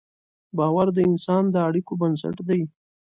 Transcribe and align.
باور 0.57 0.87
د 0.93 0.99
انسان 1.09 1.43
د 1.51 1.55
اړیکو 1.67 1.93
بنسټ 2.01 2.37
دی. 2.49 2.61